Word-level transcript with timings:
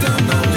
don't 0.00 0.26
know 0.26 0.49